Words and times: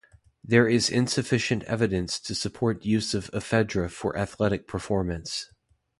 There 0.43 0.67
is 0.67 0.89
insufficient 0.89 1.61
evidence 1.65 2.19
to 2.21 2.33
support 2.33 2.83
use 2.85 3.13
of 3.13 3.29
ephedra 3.35 3.87
for 3.91 4.17
athletic 4.17 4.67
performance. 4.67 5.51